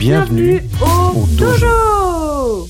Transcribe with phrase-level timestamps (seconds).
[0.00, 0.62] Bienvenue.
[0.80, 1.66] au, au dojo.
[1.66, 2.68] dojo.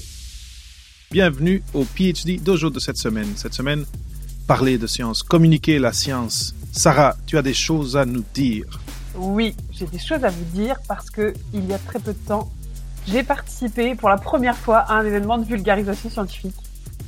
[1.12, 3.28] Bienvenue au PhD Dojo de cette semaine.
[3.36, 3.84] Cette semaine,
[4.48, 6.56] parler de science, communiquer la science.
[6.72, 8.64] Sarah, tu as des choses à nous dire.
[9.14, 12.18] Oui, j'ai des choses à vous dire parce que il y a très peu de
[12.18, 12.50] temps,
[13.06, 16.56] j'ai participé pour la première fois à un événement de vulgarisation scientifique.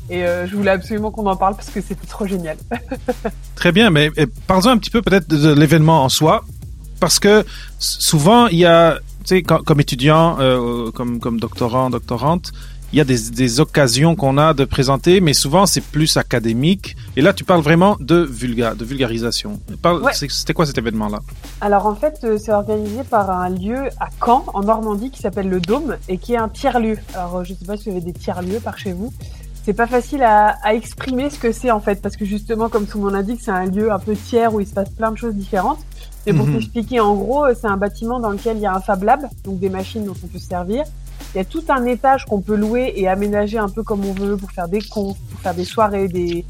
[0.09, 2.59] Et euh, je voulais absolument qu'on en parle parce que c'était trop génial.
[3.56, 6.45] Très bien, mais eh, parlons un petit peu peut-être de, l'événement en soi,
[7.00, 7.45] parce que
[7.80, 12.52] souvent il y a, sais, quand- comme étudiant, euh, comme comme doctorant, doctorante,
[12.92, 16.95] il y a des, des occasions qu'on a de présenter, mais souvent c'est plus académique.
[17.16, 19.60] Et là, tu parles vraiment de vulga, de vulgarisation.
[19.80, 20.12] Parle- Ouais.
[20.14, 21.20] c'est- C'était quoi cet événement-là?
[21.62, 25.48] Alors en fait, euh, c'est organisé par un lieu à Caen, en Normandie, qui s'appelle
[25.48, 26.98] le Dôme et qui est un tiers-lieu.
[27.14, 29.10] Alors euh, je sais pas si vous avez des tiers-lieux par chez vous.
[29.64, 32.84] C'est pas facile à, à exprimer ce que c'est en fait, parce que justement, comme
[32.84, 35.12] tout le monde l'indique, c'est un lieu un peu tiers où il se passe plein
[35.12, 35.79] de choses différentes.
[36.26, 36.54] Mais pour Mhm.
[36.54, 39.23] t'expliquer, en gros, euh, c'est un bâtiment dans lequel il y a un Fab Lab,
[39.45, 40.84] donc des machines dont on peut se servir.
[41.34, 44.12] Il y a tout un étage qu'on peut louer et aménager un peu comme on
[44.12, 46.45] veut pour faire des confs, pour faire des soirées, des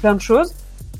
[0.00, 0.52] plein de choses.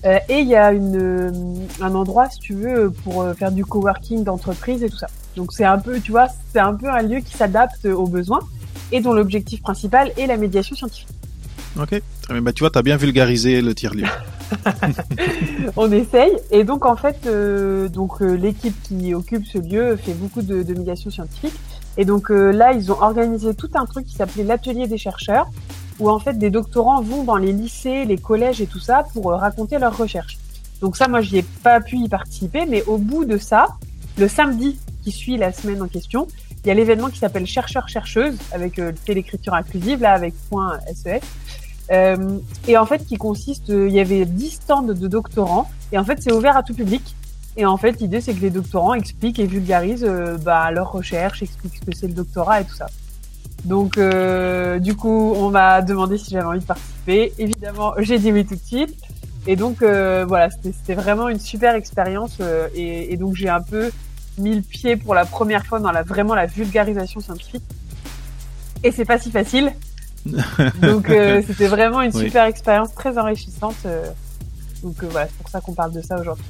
[0.05, 1.33] Euh, et il y a une, euh,
[1.81, 5.07] un endroit, si tu veux, pour euh, faire du coworking d'entreprise et tout ça.
[5.37, 8.41] Donc c'est un peu, tu vois, c'est un peu un lieu qui s'adapte aux besoins
[8.93, 11.09] et dont l'objectif principal est la médiation scientifique.
[11.81, 12.01] Ok.
[12.29, 12.41] Bien.
[12.41, 14.07] Bah, tu vois, tu as bien vulgarisé le tiers-lieu.
[15.77, 16.33] On essaye.
[16.51, 20.63] Et donc en fait, euh, donc euh, l'équipe qui occupe ce lieu fait beaucoup de,
[20.63, 21.55] de médiation scientifique.
[21.97, 25.47] Et donc euh, là, ils ont organisé tout un truc qui s'appelait l'atelier des chercheurs,
[25.99, 29.31] où en fait des doctorants vont dans les lycées, les collèges et tout ça pour
[29.31, 30.39] euh, raconter leurs recherches.
[30.81, 33.69] Donc ça, moi, j'y ai pas pu y participer, mais au bout de ça,
[34.19, 36.27] le samedi qui suit la semaine en question,
[36.65, 40.35] il y a l'événement qui s'appelle chercheurs chercheuses avec euh, l'écriture inclusive là avec
[40.95, 41.21] SES.
[41.91, 45.99] Euh, et en fait, qui consiste, euh, il y avait 10 stands de doctorants, et
[45.99, 47.15] en fait, c'est ouvert à tout public.
[47.57, 51.43] Et en fait, l'idée, c'est que les doctorants expliquent et vulgarisent euh, bah, leurs recherches,
[51.43, 52.87] expliquent ce que c'est le doctorat et tout ça.
[53.65, 57.33] Donc, euh, du coup, on m'a demandé si j'avais envie de participer.
[57.39, 58.95] Évidemment, j'ai dit oui tout de suite.
[59.47, 62.39] Et donc, voilà, c'était vraiment une super expérience.
[62.75, 63.91] et, et donc, j'ai un peu
[64.39, 67.63] mis le pied pour la première fois dans la vraiment la vulgarisation scientifique.
[68.83, 69.73] Et c'est pas si facile.
[70.83, 72.25] Donc euh, c'était vraiment une Oui.
[72.25, 73.77] super expérience très enrichissante.
[73.87, 74.07] euh,
[74.83, 76.45] donc euh, voilà, c'est pour ça qu'on parle de ça aujourd'hui.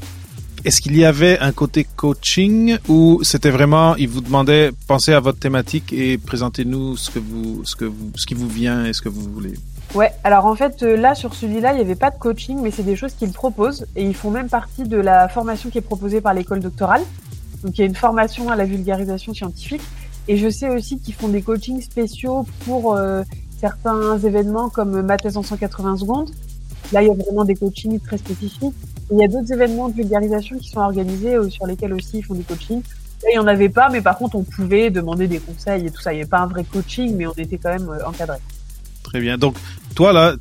[0.64, 5.20] Est-ce qu'il y avait un côté coaching ou c'était vraiment, il vous demandait, pensez à
[5.20, 8.92] votre thématique et présentez-nous ce que vous, ce que vous, ce qui vous vient et
[8.94, 9.54] ce que vous voulez?
[9.94, 12.82] Ouais, alors en fait là sur celui-là, il n'y avait pas de coaching, mais c'est
[12.82, 16.20] des choses qu'ils proposent et ils font même partie de la formation qui est proposée
[16.20, 17.02] par l'école doctorale.
[17.62, 19.82] Donc il y a une formation à la vulgarisation scientifique
[20.28, 23.22] et je sais aussi qu'ils font des coachings spéciaux pour euh,
[23.64, 26.30] certains événements comme ma thèse en 180 secondes.
[26.92, 28.74] Là, il y a vraiment des coachings très spécifiques.
[29.10, 32.18] Et il y a d'autres événements de vulgarisation qui sont organisés euh, sur lesquels aussi
[32.18, 32.82] ils font des coachings.
[33.22, 35.90] Là, il n'y en avait pas, mais par contre, on pouvait demander des conseils et
[35.90, 36.12] tout ça.
[36.12, 38.36] Il n'y avait pas un vrai coaching, mais on était quand même euh, encadré.
[39.02, 39.38] Très bien.
[39.38, 39.56] Donc,
[39.94, 40.34] toi là,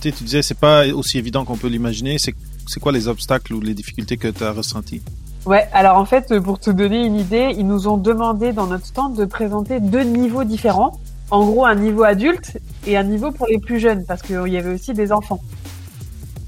[0.00, 2.16] tu disais, c'est pas aussi évident qu'on peut l'imaginer.
[2.16, 2.34] C'est,
[2.66, 5.02] c'est quoi les obstacles ou les difficultés que tu as ressenties?
[5.44, 8.86] Ouais, alors en fait, pour te donner une idée, ils nous ont demandé dans notre
[8.86, 10.98] stand de présenter deux niveaux différents.
[11.30, 14.56] En gros, un niveau adulte et un niveau pour les plus jeunes, parce qu'il y
[14.56, 15.40] avait aussi des enfants.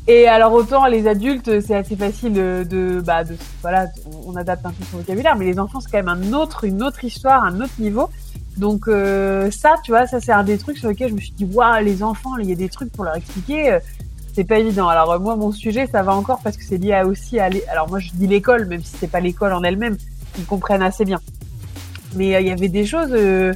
[0.09, 3.87] Et alors autant les adultes, c'est assez facile de, bah, de, voilà,
[4.27, 6.83] on adapte un peu son vocabulaire, mais les enfants c'est quand même un autre, une
[6.83, 8.11] autre histoire, un autre niveau.
[8.57, 11.31] Donc euh, ça, tu vois, ça c'est un des trucs sur lesquels je me suis
[11.33, 13.79] dit, waouh, les enfants, il y a des trucs pour leur expliquer.
[14.35, 14.89] c'est pas évident.
[14.89, 17.49] Alors euh, moi, mon sujet, ça va encore parce que c'est lié à- aussi à.
[17.71, 19.97] Alors moi, je dis l'école, même si c'est pas l'école en elle-même,
[20.39, 21.21] ils comprennent assez bien.
[22.17, 23.11] Mais euh, il y avait des choses.
[23.13, 23.53] euh,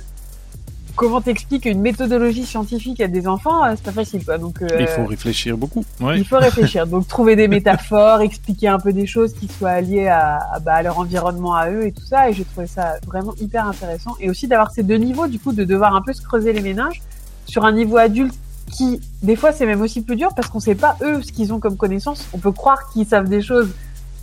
[0.97, 4.39] comment t'expliques une méthodologie scientifique à des enfants euh, C'est pas facile, quoi.
[4.39, 5.85] Donc euh, Il faut réfléchir beaucoup.
[6.01, 6.19] Ouais.
[6.19, 6.87] il faut réfléchir.
[6.87, 10.75] Donc trouver des métaphores, expliquer un peu des choses qui soient liées à, à, bah,
[10.75, 12.29] à leur environnement à eux et tout ça.
[12.29, 14.17] Et j'ai trouvé ça vraiment hyper intéressant.
[14.19, 16.61] Et aussi d'avoir ces deux niveaux, du coup, de devoir un peu se creuser les
[16.61, 17.03] méninges
[17.45, 18.35] sur un niveau adulte
[18.73, 21.53] qui, des fois, c'est même aussi plus dur parce qu'on sait pas eux ce qu'ils
[21.53, 22.27] ont comme connaissances.
[22.33, 23.71] On peut croire qu'ils savent des choses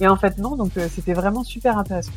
[0.01, 0.55] et en fait non.
[0.55, 2.11] Donc euh, c'était vraiment super intéressant.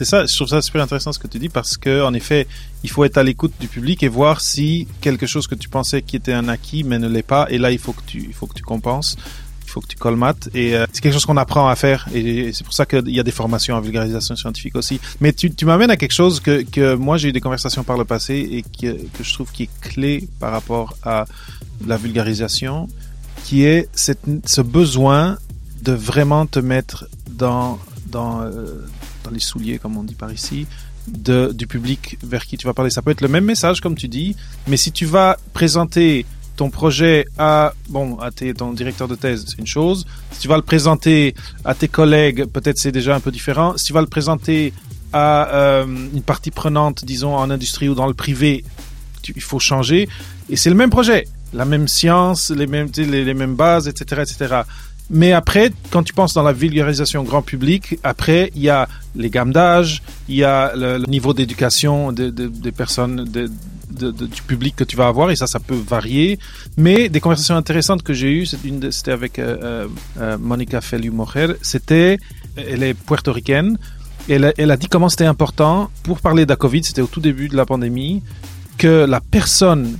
[0.00, 2.46] C'est ça, je trouve ça super intéressant ce que tu dis parce que, en effet,
[2.82, 6.00] il faut être à l'écoute du public et voir si quelque chose que tu pensais
[6.00, 7.46] qui était un acquis mais ne l'est pas.
[7.50, 9.18] Et là, il faut que tu, il faut que tu compenses.
[9.62, 10.48] il faut que tu colmates.
[10.54, 12.08] Et euh, c'est quelque chose qu'on apprend à faire.
[12.14, 14.98] Et, c'est pour ça qu'il y a des formations en vulgarisation scientifique aussi.
[15.20, 17.98] Mais tu, tu m'amènes à quelque chose que, que moi j'ai eu des conversations par
[17.98, 21.26] le passé et que, que je trouve qui est clé par rapport à
[21.86, 22.88] la vulgarisation,
[23.44, 25.36] qui est cette, ce besoin
[25.82, 27.78] de vraiment te mettre dans
[28.10, 28.86] dans euh,
[29.24, 30.66] dans les souliers, comme on dit par ici,
[31.06, 32.90] du public vers qui tu vas parler.
[32.90, 34.36] Ça peut être le même message, comme tu dis,
[34.66, 36.26] mais si tu vas présenter
[36.56, 40.06] ton projet à bon à tes, ton directeur de thèse, c'est une chose.
[40.32, 41.34] Si tu vas le présenter
[41.64, 43.76] à tes collègues, peut-être c'est déjà un peu différent.
[43.78, 44.74] Si tu vas le présenter
[45.12, 48.64] à euh, une partie prenante, disons en industrie ou dans le privé,
[49.34, 50.08] il faut changer.
[50.50, 54.62] Et c'est le même projet, la même science, les mêmes les mêmes bases, etc., etc.
[55.10, 59.28] Mais après, quand tu penses dans la vulgarisation grand public, après, il y a les
[59.28, 64.84] gammes d'âge, il y a le, niveau d'éducation de, de, des personnes, du public que
[64.84, 66.38] tu vas avoir, et ça, ça peut varier.
[66.76, 69.88] Mais des conversations intéressantes que j'ai eues, c'était avec euh,
[70.20, 72.18] euh, Monica Feliu-Mojer, c'était,
[72.56, 73.78] elle est puertoricaine,
[74.28, 77.20] elle, elle a dit comment c'était important, pour parler de la Covid, c'était au tout
[77.20, 78.22] début de la pandémie,
[78.78, 79.98] que la personne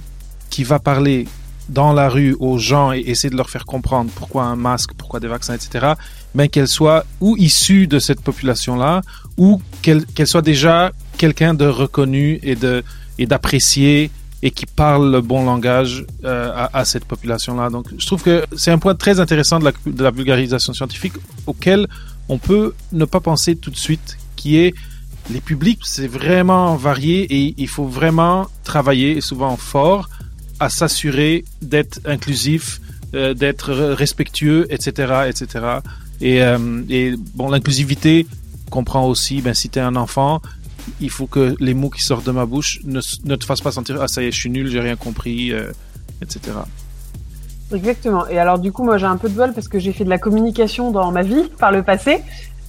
[0.51, 1.27] qui va parler
[1.71, 5.21] dans la rue aux gens et essayer de leur faire comprendre pourquoi un masque, pourquoi
[5.21, 5.95] des vaccins, etc.,
[6.35, 9.03] mais qu'elle soit ou issue de cette population-là,
[9.37, 12.85] ou qu'elle qu'elle soit déjà quelqu'un de reconnu et de
[13.19, 14.11] et d'apprécier
[14.43, 17.69] et qui parle le bon langage euh, à, à, cette population-là.
[17.69, 21.13] Donc, je trouve que c'est un point très intéressant de la, de la vulgarisation scientifique
[21.47, 21.87] auquel
[22.31, 24.75] on peut ne pas penser tout de suite, qui est
[25.31, 30.09] les publics, c'est vraiment varié et il faut vraiment travailler, souvent fort,
[30.61, 32.81] à s'assurer d'être inclusif,
[33.15, 35.67] euh, d'être respectueux, etc., etc.
[36.21, 38.27] Et, euh, et bon, l'inclusivité
[38.71, 40.41] comprend aussi, ben, si tu es un enfant,
[41.01, 43.73] il faut que les mots qui sortent de ma bouche ne, ne te fassent pas
[43.73, 45.73] sentir ah ça y est, je suis nul, j'ai rien compris, euh,
[46.23, 46.57] etc.
[47.73, 48.27] Exactement.
[48.29, 50.11] Et alors du coup, moi j'ai un peu de bol parce que j'ai fait de
[50.11, 52.21] la communication dans ma vie par le passé.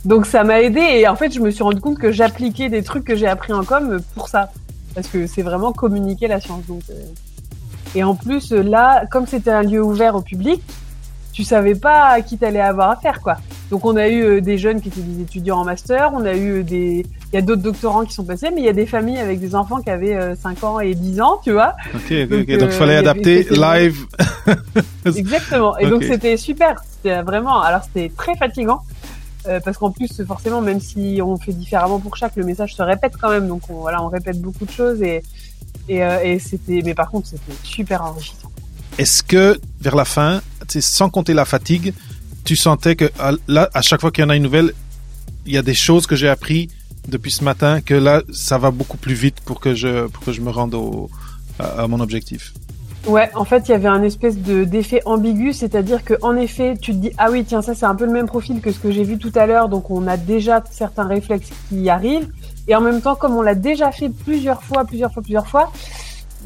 [0.06, 2.84] Donc ça m'a aidé et en fait je me suis rendu compte que j'appliquais des
[2.84, 4.52] trucs que j'ai appris en com pour ça.
[4.94, 6.66] Parce que c'est vraiment communiquer la science.
[6.68, 6.94] Donc, euh...
[7.96, 10.62] Et en plus, là, comme c'était un lieu ouvert au public,
[11.34, 13.38] tu savais pas à qui t'allais avoir affaire, quoi.
[13.70, 16.34] Donc on a eu euh, des jeunes qui étaient des étudiants en master, on a
[16.34, 18.74] eu euh, des, il y a d'autres doctorants qui sont passés, mais il y a
[18.74, 21.76] des familles avec des enfants qui avaient euh, 5 ans et 10 ans, tu vois.
[21.96, 24.06] Ok, ok, donc, il donc fallait adapter avait, live.
[25.06, 25.78] Exactement.
[25.78, 25.92] Et okay.
[25.92, 26.82] donc c'était super.
[26.84, 28.82] C'était vraiment, alors c'était très fatigant.
[29.48, 32.84] Euh, parce qu'en plus, forcément, même si on fait différemment pour chaque, le message se
[32.84, 33.48] répète quand même.
[33.48, 35.24] Donc on, voilà, on répète beaucoup de choses et
[35.92, 38.50] et, euh, et c'était, mais par contre, c'était super enrichissant.
[38.98, 41.94] Est-ce que vers la fin, sans compter la fatigue,
[42.46, 43.12] tu sentais que
[43.48, 44.74] là, à chaque fois qu'il y en a une nouvelle,
[45.46, 46.70] il y a des choses que j'ai appris
[47.08, 50.32] depuis ce matin que là, ça va beaucoup plus vite pour que je, pour que
[50.32, 51.10] je me rende au,
[51.60, 52.54] à, à mon objectif?
[53.08, 56.78] Ouais, en fait, il y avait un espèce de d'effet ambigu, c'est-à-dire que en effet,
[56.80, 58.78] tu te dis ah oui, tiens, ça c'est un peu le même profil que ce
[58.78, 62.30] que j'ai vu tout à l'heure, donc on a déjà certains réflexes qui arrivent,
[62.68, 65.72] et en même temps, comme on l'a déjà fait plusieurs fois, plusieurs fois, plusieurs fois,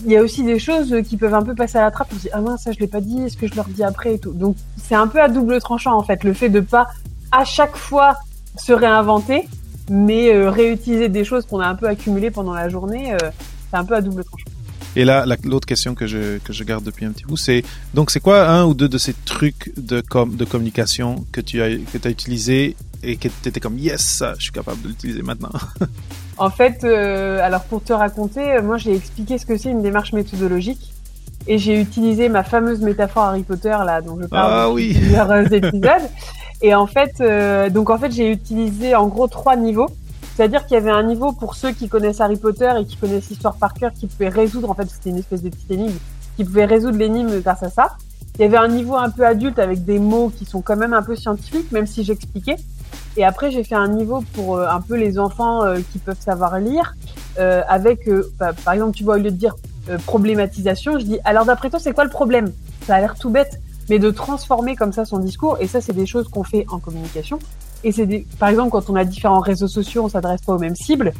[0.03, 2.09] il y a aussi des choses qui peuvent un peu passer à la trappe.
[2.11, 3.83] On se dit ah mince, ça je l'ai pas dit, est-ce que je leur dis
[3.83, 4.33] après et tout.
[4.33, 6.87] Donc c'est un peu à double tranchant en fait, le fait de pas
[7.31, 8.17] à chaque fois
[8.57, 9.47] se réinventer,
[9.89, 13.17] mais euh, réutiliser des choses qu'on a un peu accumulées pendant la journée, euh,
[13.69, 14.45] c'est un peu à double tranchant.
[14.97, 17.63] Et là, l'autre question que je, que je garde depuis un petit bout, c'est
[17.93, 21.61] donc c'est quoi un ou deux de ces trucs de, com, de communication que tu
[21.61, 25.21] as, que as utilisé et que tu étais comme yes, je suis capable de l'utiliser
[25.21, 25.51] maintenant
[26.37, 30.11] En fait, euh, alors pour te raconter, moi j'ai expliqué ce que c'est une démarche
[30.11, 30.93] méthodologique
[31.47, 34.93] et j'ai utilisé ma fameuse métaphore Harry Potter là dont je parle ah, oui.
[34.93, 36.09] plusieurs épisodes.
[36.61, 39.89] Et en fait, euh, donc en fait j'ai utilisé en gros trois niveaux.
[40.35, 43.29] C'est-à-dire qu'il y avait un niveau pour ceux qui connaissent Harry Potter et qui connaissent
[43.29, 45.95] l'histoire par cœur, qui pouvaient résoudre, en fait, c'était une espèce de petite énigme,
[46.35, 47.95] qui pouvaient résoudre l'énigme grâce à ça.
[48.37, 50.93] Il y avait un niveau un peu adulte avec des mots qui sont quand même
[50.93, 52.57] un peu scientifiques, même si j'expliquais.
[53.17, 56.19] Et après, j'ai fait un niveau pour euh, un peu les enfants euh, qui peuvent
[56.19, 56.95] savoir lire,
[57.39, 59.55] euh, avec, bah, par exemple, tu vois, au lieu de dire
[60.07, 62.51] problématisation, je dis, alors d'après toi, c'est quoi le problème?
[62.87, 65.93] Ça a l'air tout bête, mais de transformer comme ça son discours, et ça, c'est
[65.93, 67.37] des choses qu'on fait en communication.
[67.83, 68.25] Et c'est des...
[68.39, 71.13] par exemple quand on a différents réseaux sociaux, on s'adresse pas aux mêmes cibles.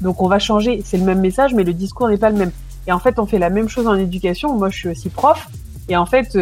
[0.00, 2.50] Donc on va changer, c'est le même message, mais le discours n'est pas le même.
[2.88, 4.58] Et en fait, on fait la même chose en éducation.
[4.58, 5.46] Moi, je suis aussi prof,
[5.88, 6.36] et en fait,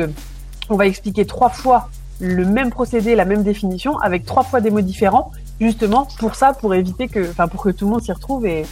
[0.71, 1.91] on va expliquer trois fois
[2.21, 6.53] le même procédé, la même définition, avec trois fois des mots différents, justement pour ça,
[6.53, 8.65] pour éviter que, enfin, pour que tout le monde s'y retrouve et,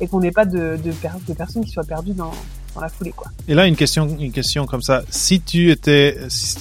[0.00, 0.92] et qu'on n'ait pas de, de,
[1.26, 2.32] de, personnes qui soient perdues dans,
[2.74, 3.30] dans la foulée, quoi.
[3.46, 5.02] Et là, une question, une question comme ça.
[5.10, 6.16] Si tu étais,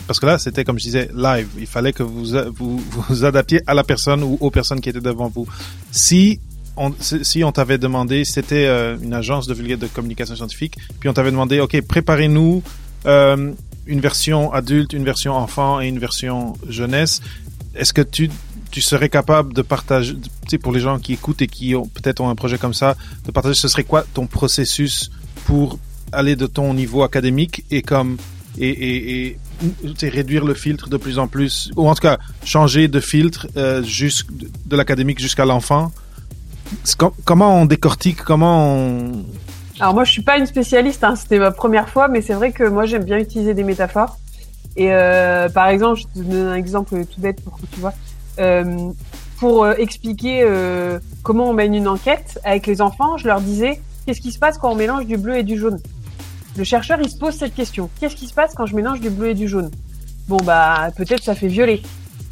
[0.05, 1.47] parce que là, c'était comme je disais, live.
[1.57, 5.01] Il fallait que vous vous vous adaptiez à la personne ou aux personnes qui étaient
[5.01, 5.47] devant vous.
[5.91, 6.39] Si
[6.75, 11.13] on, si on t'avait demandé, c'était euh, une agence de de communication scientifique, puis on
[11.13, 12.63] t'avait demandé, ok, préparez-nous
[13.05, 13.51] euh,
[13.85, 17.21] une version adulte, une version enfant et une version jeunesse.
[17.75, 18.29] Est-ce que tu
[18.71, 21.85] tu serais capable de partager, tu sais, pour les gens qui écoutent et qui ont
[21.85, 25.11] peut-être ont un projet comme ça, de partager, ce serait quoi ton processus
[25.45, 25.77] pour
[26.11, 28.17] aller de ton niveau académique et comme
[28.57, 29.37] et, et,
[30.01, 33.47] et réduire le filtre de plus en plus, ou en tout cas changer de filtre
[33.57, 35.91] euh, de l'académique jusqu'à l'enfant?
[37.25, 39.25] Comment on décortique, comment on...
[39.79, 42.51] Alors moi, je suis pas une spécialiste, hein, c'était ma première fois, mais c'est vrai
[42.51, 44.17] que moi, j'aime bien utiliser des métaphores.
[44.75, 47.93] Et euh, par exemple, je te donne un exemple tout bête pour que tu vois.
[48.39, 48.91] Euh,
[49.37, 53.81] pour euh, expliquer euh, comment on mène une enquête avec les enfants, je leur disais
[54.05, 55.79] qu'est-ce qui se passe quand on mélange du bleu et du jaune?
[56.55, 57.89] Le chercheur, il se pose cette question.
[57.99, 59.69] Qu'est-ce qui se passe quand je mélange du bleu et du jaune?
[60.27, 61.81] Bon bah peut-être ça fait violet,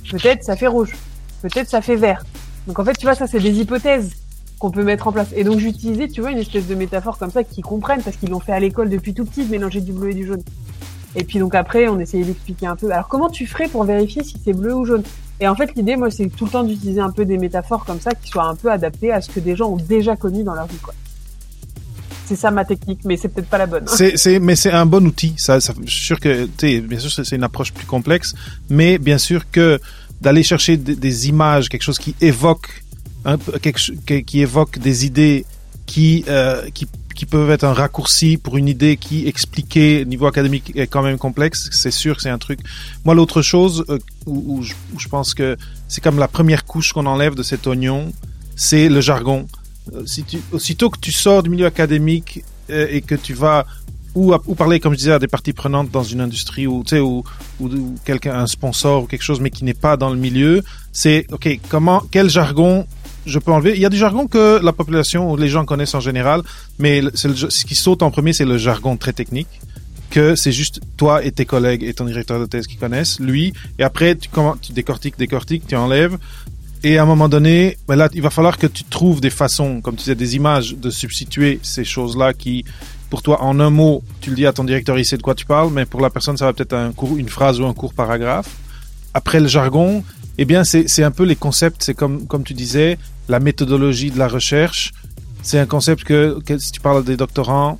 [0.10, 0.96] peut-être ça fait rouge,
[1.42, 2.24] peut-être ça fait vert.
[2.66, 4.14] Donc en fait, tu vois, ça c'est des hypothèses
[4.62, 5.30] qu'on peut mettre en place.
[5.36, 8.30] Et donc j'utilisais, tu vois, une espèce de métaphore comme ça qu'ils comprennent parce qu'ils
[8.30, 10.44] l'ont fait à l'école depuis tout petit de mélanger du bleu et du jaune.
[11.16, 12.92] Et puis donc après, on essayait d'expliquer un peu.
[12.92, 15.04] Alors comment tu ferais pour vérifier si c'est bleu ou jaune?
[15.40, 18.00] Et en fait, l'idée, moi, c'est tout le temps d'utiliser un peu des métaphores comme
[18.00, 20.54] ça qui soient un peu adaptées à ce que des gens ont déjà connu dans
[20.54, 20.94] leur vie, quoi.
[22.28, 23.86] C'est ça ma technique, mais c'est peut-être pas la bonne.
[23.88, 23.94] hein.
[23.98, 25.34] C'est, c'est, mais c'est un bon outil.
[25.38, 26.46] Ça, je suis sûr que,
[26.80, 28.36] bien sûr, c'est une approche plus complexe,
[28.70, 29.80] mais bien sûr que
[30.22, 32.84] d'aller chercher des images, quelque chose qui évoque,
[33.26, 35.46] un, peu- quelque, qui, évoque des idées
[35.86, 40.26] qui, euh, qui, qui peuvent être un raccourci pour une idée qui, expliquée au niveau
[40.28, 41.70] académique, est quand même complexe.
[41.72, 42.60] C'est sûr c'est un truc.
[43.06, 46.66] Moi, l'autre chose euh, où, où je, où je pense que c'est comme la première
[46.66, 48.12] couche qu'on enlève de cet oignon,
[48.56, 49.48] c'est le jargon.
[49.94, 53.66] Euh, Si tu, aussitôt que tu sors du milieu académique euh, et que tu vas
[54.14, 56.90] ou, ou parler, comme je disais, à des parties prenantes dans une industrie ou, tu
[56.96, 57.24] sais, ou,
[57.62, 61.26] ou quelqu'un, un sponsor ou quelque chose, mais qui n'est pas dans le milieu, c'est,
[61.32, 62.86] OK, comment, quel jargon
[63.26, 63.74] je peux enlever?
[63.76, 66.42] Il y a du jargon que la population les gens connaissent en général,
[66.80, 69.48] mais ce qui saute en premier, c'est le jargon très technique
[70.12, 73.54] que c'est juste toi et tes collègues et ton directeur de thèse qui connaissent, lui,
[73.80, 76.18] et après tu, comment, tu décortiques, décortiques, tu enlèves,
[76.84, 79.82] et à un moment donné, ben là, il va falloir que tu trouves des façons,
[79.82, 82.66] comme tu disais, des images de substituer ces choses-là qui,
[83.10, 85.36] pour toi, en un mot, tu le dis à ton directeur, il sait de quoi
[85.36, 87.94] tu parles, mais pour la personne, ça va peut-être un une phrase ou un court
[87.94, 88.50] paragraphe.
[89.14, 90.04] Après le jargon,
[90.38, 92.98] eh bien, c'est un peu les concepts, c'est comme, comme tu disais,
[93.30, 94.92] la méthodologie de la recherche.
[95.44, 97.80] C'est un concept que, si tu parles des doctorants,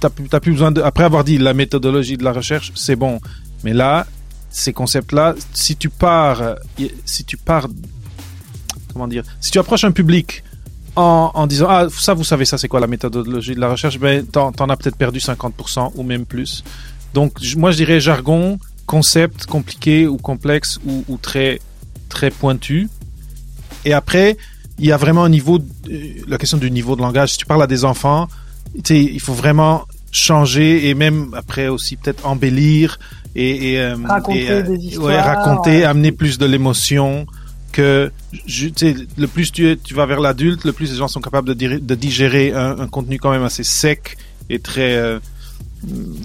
[0.00, 3.20] t'as plus, besoin de, après avoir dit la méthodologie de la recherche, c'est bon.
[3.64, 4.06] Mais là,
[4.50, 6.56] ces concepts-là, si tu pars,
[7.04, 7.68] si tu pars,
[8.92, 10.42] comment dire, si tu approches un public
[10.96, 13.98] en, en disant ah ça vous savez ça c'est quoi la méthodologie de la recherche,
[13.98, 16.64] ben t'en, as peut-être perdu 50% ou même plus.
[17.14, 18.58] Donc moi je dirais jargon,
[18.94, 21.60] concept compliqué ou complexe ou, ou très
[22.08, 22.88] très pointu.
[23.84, 24.36] Et après
[24.80, 27.32] il y a vraiment un niveau, euh, la question du niveau de langage.
[27.32, 28.28] Si tu parles à des enfants,
[28.76, 32.98] tu sais, il faut vraiment changer et même après aussi peut-être embellir
[33.34, 35.84] et, et, euh, Raconter et, euh, des histoires, ouais, raconter, ouais.
[35.84, 37.26] amener plus de l'émotion
[37.72, 38.10] que
[38.46, 41.08] je- tu sais, le plus tu, es- tu vas vers l'adulte, le plus les gens
[41.08, 44.16] sont capables de, digérer un, un contenu quand même assez sec
[44.48, 45.18] et très euh,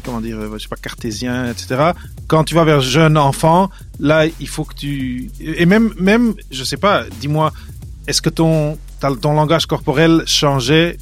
[0.03, 1.91] comment dire, euh, je sais pas cartésien, etc.
[2.27, 3.69] Quand tu vas vers jeune enfant,
[3.99, 7.51] là il faut que tu et même même je sais pas, dis-moi,
[8.07, 8.77] est-ce que ton
[9.21, 10.97] ton langage corporel changeait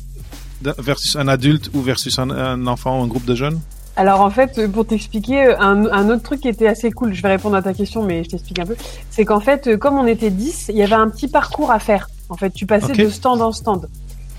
[0.62, 3.60] versus un adulte ou versus un, un enfant ou un groupe de jeunes?
[3.96, 7.14] Alors en fait, euh, pour t'expliquer, euh, un, un autre truc qui était assez cool,
[7.14, 8.76] je vais répondre à ta question, mais je t'explique un peu,
[9.10, 11.80] c'est qu'en fait, euh, comme on était 10, il y avait un petit parcours à
[11.80, 12.10] faire.
[12.30, 13.90] En fait, tu passais de stand en stand.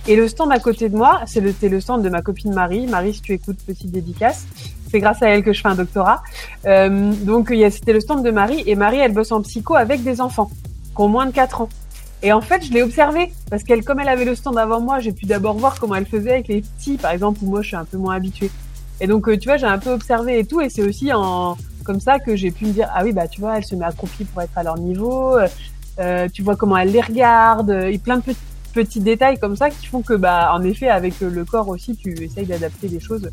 [0.08, 2.86] Et le stand à côté de moi, c'est le, le stand de ma copine Marie.
[2.86, 4.46] Marie, si tu écoutes, petite dédicace.
[4.90, 6.22] C'est grâce à elle que je fais un doctorat.
[6.66, 8.62] Euh, donc, c'était le stand de Marie.
[8.66, 10.50] Et Marie, elle bosse en psycho avec des enfants
[10.94, 11.68] qui ont moins de 4 ans.
[12.22, 15.00] Et en fait, je l'ai observée parce qu'elle, comme elle avait le stand avant moi,
[15.00, 17.68] j'ai pu d'abord voir comment elle faisait avec les petits, par exemple, où moi je
[17.68, 18.50] suis un peu moins habituée.
[19.00, 21.56] Et donc, euh, tu vois, j'ai un peu observé et tout, et c'est aussi en
[21.84, 23.84] comme ça que j'ai pu me dire, ah oui, bah tu vois, elle se met
[23.84, 25.36] accroupie pour être à leur niveau.
[25.98, 28.38] euh, tu vois comment elle les regarde, et plein de petits,
[28.72, 32.12] petits détails comme ça qui font que, bah, en effet, avec le corps aussi, tu
[32.22, 33.30] essayes d'adapter des choses.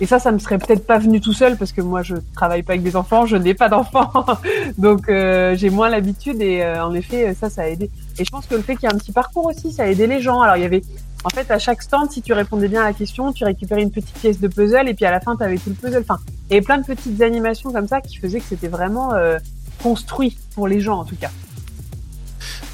[0.00, 2.62] Et ça, ça me serait peut-être pas venu tout seul parce que moi, je travaille
[2.62, 4.10] pas avec des enfants, je n'ai pas d'enfants,
[4.78, 7.88] donc euh, j'ai moins l'habitude et euh, en effet, ça, ça a aidé.
[8.18, 9.86] Et je pense que le fait qu'il y ait un petit parcours aussi, ça a
[9.86, 10.40] aidé les gens.
[10.40, 10.82] Alors il y avait
[11.24, 13.92] en fait, à chaque stand, si tu répondais bien à la question, tu récupérais une
[13.92, 16.00] petite pièce de puzzle et puis à la fin, tu avais tout le puzzle.
[16.00, 16.18] Enfin,
[16.50, 19.38] il y avait plein de petites animations comme ça qui faisaient que c'était vraiment euh,
[19.82, 21.30] construit pour les gens, en tout cas.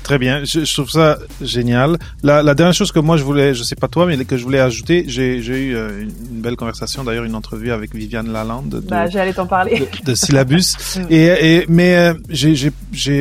[0.09, 1.99] Très bien, je, je trouve ça génial.
[2.23, 4.43] La, la dernière chose que moi je voulais, je sais pas toi, mais que je
[4.43, 8.81] voulais ajouter, j'ai eu euh, une belle conversation, d'ailleurs une entrevue avec Viviane Lalande de,
[8.81, 9.81] Bah, j'allais t'en parler.
[9.81, 10.65] de, de Syllabus.
[10.97, 11.01] Mm.
[11.11, 12.73] et, et mais euh, j'ai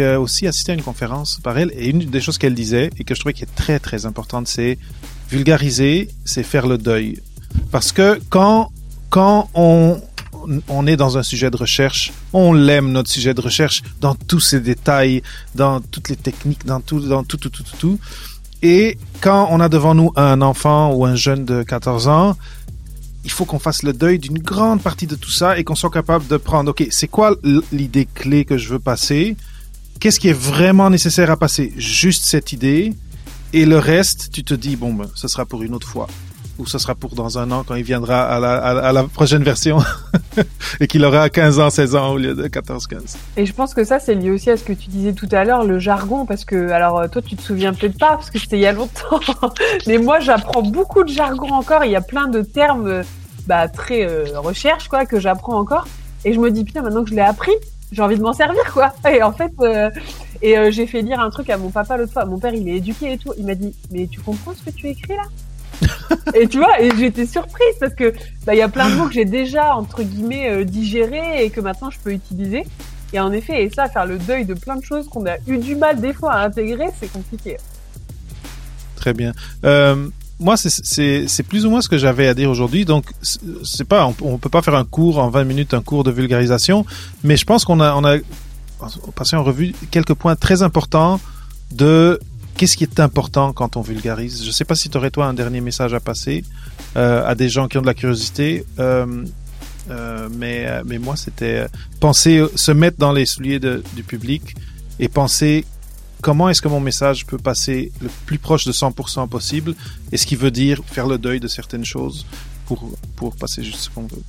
[0.01, 3.03] euh, aussi assisté à une conférence par elle et une des choses qu'elle disait et
[3.03, 4.77] que je trouvais qui est très très importante, c'est
[5.29, 7.19] vulgariser, c'est faire le deuil.
[7.69, 8.71] Parce que quand
[9.09, 9.99] quand on
[10.69, 14.39] on est dans un sujet de recherche, on l'aime notre sujet de recherche dans tous
[14.39, 15.23] ses détails,
[15.55, 17.99] dans toutes les techniques, dans tout, dans tout, tout, tout, tout, tout.
[18.61, 22.37] Et quand on a devant nous un enfant ou un jeune de 14 ans,
[23.23, 25.89] il faut qu'on fasse le deuil d'une grande partie de tout ça et qu'on soit
[25.89, 27.35] capable de prendre, OK, c'est quoi
[27.71, 29.35] l'idée clé que je veux passer?
[29.99, 31.73] Qu'est-ce qui est vraiment nécessaire à passer?
[31.75, 32.93] Juste cette idée.
[33.51, 36.07] Et le reste, tu te dis, bon, ben, ce sera pour une autre fois
[36.59, 39.43] ou ce sera pour dans un an quand il viendra à la, à, la prochaine
[39.43, 39.79] version
[40.79, 43.17] et qu'il aura 15 ans, 16 ans au lieu de 14, 15.
[43.37, 45.43] Et je pense que ça, c'est lié aussi à ce que tu disais tout à
[45.43, 48.57] l'heure, le jargon, parce que, alors, toi, tu te souviens peut-être pas, parce que c'était
[48.57, 49.19] il y a longtemps,
[49.87, 53.03] mais moi, j'apprends beaucoup de jargon encore, il y a plein de termes,
[53.45, 55.87] bah, très euh, recherche, quoi, que j'apprends encore,
[56.25, 57.53] et je me dis, putain, maintenant que je l'ai appris,
[57.91, 58.93] j'ai envie de m'en servir, quoi.
[59.09, 59.89] Et en fait, euh,
[60.41, 62.25] et euh, j'ai fait lire un truc à mon papa l'autre fois.
[62.25, 63.33] Mon père, il est éduqué et tout.
[63.37, 65.23] Il m'a dit, mais tu comprends ce que tu écris là?
[66.33, 68.13] Et tu vois, et j'étais surprise parce que
[68.45, 71.49] bah il y a plein de mots que j'ai déjà entre guillemets euh, digérés et
[71.49, 72.63] que maintenant je peux utiliser.
[73.13, 75.57] Et en effet, et ça, faire le deuil de plein de choses qu'on a eu
[75.57, 77.57] du mal des fois à intégrer, c'est compliqué.
[78.95, 79.31] Très bien.
[79.63, 82.85] Euh, moi, c'est plus ou moins ce que j'avais à dire aujourd'hui.
[82.85, 86.11] Donc, c'est pas, on, peut pas faire un cours en 20 minutes, un cours de
[86.11, 86.85] vulgarisation,
[87.23, 88.17] mais je pense qu'on a, on a
[89.15, 91.19] passé en revue quelques points très importants
[91.71, 92.19] de
[92.57, 94.41] qu'est-ce qui est important quand on vulgarise?
[94.41, 96.43] Je ne sais pas si tu aurais toi un dernier message à passer
[96.97, 99.23] euh, à des gens qui ont de la curiosité, euh,
[99.89, 101.67] euh, mais, mais moi c'était
[101.99, 104.55] penser, se mettre dans les souliers du public
[104.99, 105.65] et penser
[106.21, 109.75] comment est-ce que mon message peut passer le plus proche de 100% possible
[110.11, 112.25] et ce qui veut dire faire le deuil de certaines choses
[112.65, 114.23] pour, pour passer juste ce qu'on veut.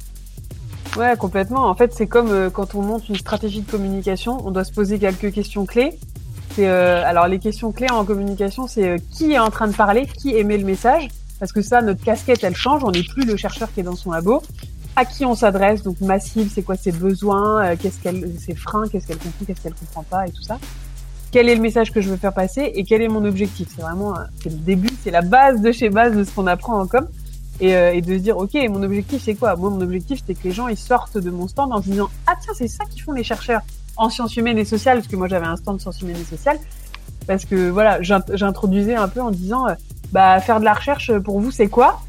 [0.96, 1.68] Ouais, complètement.
[1.68, 4.98] En fait, c'est comme quand on monte une stratégie de communication, on doit se poser
[4.98, 5.98] quelques questions clés
[6.66, 10.06] euh, alors les questions clés en communication, c'est euh, qui est en train de parler,
[10.06, 12.82] qui émet le message, parce que ça, notre casquette, elle change.
[12.84, 14.42] On n'est plus le chercheur qui est dans son labo.
[14.96, 18.88] À qui on s'adresse, donc massive, c'est quoi ses besoins, euh, qu'est-ce qu'elle, ses freins,
[18.88, 20.58] qu'est-ce qu'elle comprend, qu'est-ce qu'elle comprend pas, et tout ça.
[21.30, 23.68] Quel est le message que je veux faire passer et quel est mon objectif?
[23.76, 26.80] C'est vraiment, c'est le début, c'est la base de chez base de ce qu'on apprend
[26.80, 27.06] en com.
[27.60, 29.56] Et, et, de se dire ok mon objectif c'est quoi?
[29.56, 32.08] Moi mon objectif c'est que les gens ils sortent de mon stand en se disant
[32.28, 33.62] ah tiens c'est ça qu'ils font les chercheurs
[33.98, 36.24] en sciences humaines et sociales, parce que moi j'avais un stand de sciences humaines et
[36.24, 36.58] sociales,
[37.26, 39.74] parce que voilà, j'introduisais un peu en disant, euh,
[40.12, 42.00] bah faire de la recherche pour vous c'est quoi?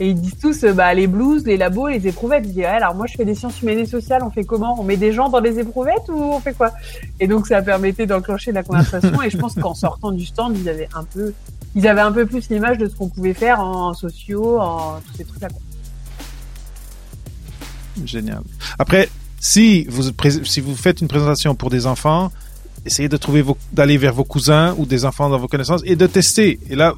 [0.00, 2.46] Et ils disent tous, bah les blues, les labos, les éprouvettes.
[2.52, 4.76] Je alors moi je fais des sciences humaines et sociales, on fait comment?
[4.80, 6.72] On met des gens dans les éprouvettes ou on fait quoi?
[7.20, 9.22] Et donc ça permettait d'enclencher la conversation.
[9.22, 11.32] et je pense qu'en sortant du stand, ils avaient un peu,
[11.76, 15.16] ils avaient un peu plus l'image de ce qu'on pouvait faire en sociaux, en tous
[15.16, 15.48] ces trucs-là.
[18.04, 18.42] Génial.
[18.78, 19.08] Après,
[19.44, 20.04] si vous,
[20.44, 22.32] si vous faites une présentation pour des enfants,
[22.86, 26.06] essayez de trouver d'aller vers vos cousins ou des enfants dans vos connaissances et de
[26.06, 26.58] tester.
[26.70, 26.94] Et là,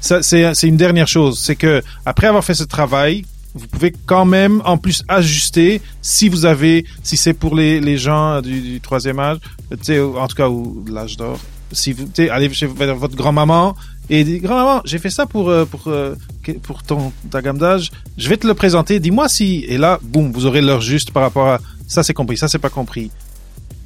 [0.00, 4.62] c'est une dernière chose, c'est que après avoir fait ce travail, vous pouvez quand même
[4.64, 9.36] en plus ajuster si vous avez, si c'est pour les, les gens du, troisième âge,
[9.70, 11.38] en tout cas ou l'âge d'or.
[11.70, 13.76] Si vous allez chez votre grand-maman
[14.08, 16.14] et dit grand-maman, j'ai fait ça pour euh, pour euh,
[16.62, 20.32] pour ton ta gamme d'âge, je vais te le présenter, dis-moi si et là, boum,
[20.32, 21.60] vous aurez l'heure juste par rapport à
[21.90, 23.10] ça c'est compris, ça c'est pas compris.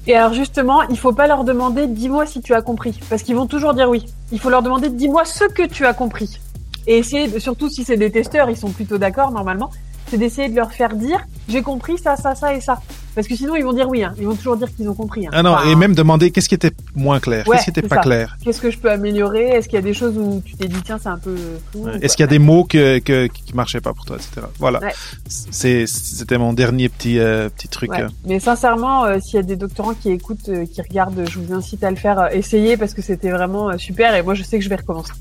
[0.07, 3.35] Et alors justement, il faut pas leur demander dis-moi si tu as compris, parce qu'ils
[3.35, 4.05] vont toujours dire oui.
[4.31, 6.39] Il faut leur demander dis-moi ce que tu as compris.
[6.87, 9.71] Et essayer, surtout si c'est des testeurs, ils sont plutôt d'accord normalement
[10.09, 12.81] c'est d'essayer de leur faire dire j'ai compris ça, ça, ça et ça.
[13.15, 14.15] Parce que sinon ils vont dire oui, hein.
[14.19, 15.27] ils vont toujours dire qu'ils ont compris.
[15.27, 15.31] Hein.
[15.33, 18.37] Ah non, et même demander qu'est-ce qui était moins clair, qu'est-ce qui était pas clair.
[18.43, 19.49] Qu'est-ce que je peux améliorer?
[19.49, 21.37] Est-ce qu'il y a des choses où tu t'es dit tiens c'est un peu
[21.71, 24.47] flou Est-ce qu'il y a des mots que, que, qui marchaient pas pour toi, etc.
[24.59, 24.81] Voilà.
[25.27, 27.91] C'est c'était mon dernier petit euh, petit truc.
[27.93, 28.09] Euh.
[28.25, 31.85] Mais sincèrement, euh, s'il y a des doctorants qui écoutent, qui regardent, je vous incite
[31.85, 34.69] à le faire, essayer parce que c'était vraiment super et moi je sais que je
[34.69, 35.13] vais recommencer.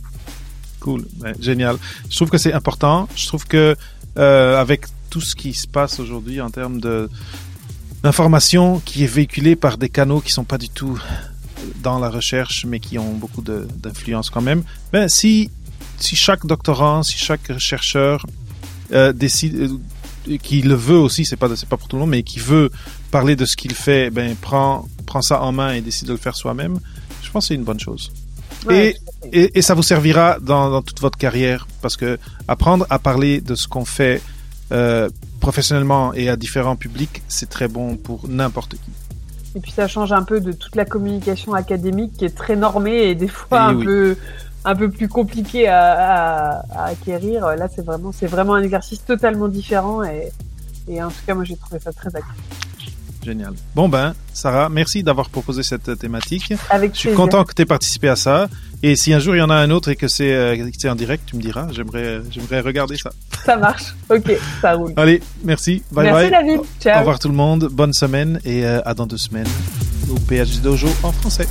[0.79, 1.05] Cool,
[1.39, 1.77] génial.
[2.09, 3.07] Je trouve que c'est important.
[3.15, 3.75] Je trouve que
[4.17, 7.09] euh, avec tout ce qui se passe aujourd'hui en termes de
[8.03, 10.99] d'information qui est véhiculée par des canaux qui sont pas du tout
[11.81, 14.63] dans la recherche, mais qui ont beaucoup d'influence quand même.
[14.91, 15.49] Ben, si
[15.99, 18.25] si chaque doctorant, si chaque chercheur
[18.91, 19.55] euh, décide,
[20.27, 22.39] euh, qui le veut aussi, c'est pas c'est pas pour tout le monde, mais qui
[22.39, 22.71] veut
[23.09, 26.19] parler de ce qu'il fait, ben prend prend ça en main et décide de le
[26.19, 26.79] faire soi-même.
[27.21, 28.11] Je pense que c'est une bonne chose.
[28.69, 28.95] Et,
[29.31, 33.41] et, et, ça vous servira dans, dans, toute votre carrière parce que apprendre à parler
[33.41, 34.21] de ce qu'on fait
[34.71, 38.91] euh, professionnellement et à différents publics, c'est très bon pour n'importe qui.
[39.55, 43.09] Et puis ça change un peu de toute la communication académique qui est très normée
[43.09, 44.17] et des fois un peu
[44.65, 47.45] un peu plus compliqué à, à, acquérir.
[47.55, 50.31] Là, c'est vraiment c'est vraiment un exercice totalement différent et,
[50.87, 52.39] et en tout cas, moi, j'ai trouvé ça très agréable.
[53.23, 53.53] Génial.
[53.75, 56.53] Bon ben, Sarah, merci d'avoir proposé cette thématique.
[56.69, 58.49] Avec Je suis content que tu aies participé à ça.
[58.81, 60.95] Et si un jour il y en a un autre et que c'est euh, en
[60.95, 61.67] direct, tu me diras.
[61.71, 63.11] J'aimerais, j'aimerais regarder ça.
[63.45, 63.95] Ça marche.
[64.09, 64.31] Ok,
[64.61, 64.93] ça roule.
[64.97, 65.83] Allez, merci.
[65.91, 66.31] Bye Merci bye.
[66.31, 66.59] David.
[66.59, 66.99] Au Ciao.
[66.99, 67.69] revoir tout le monde.
[67.71, 69.47] Bonne semaine et euh, à dans deux semaines
[70.11, 71.47] au PhD Dojo en français.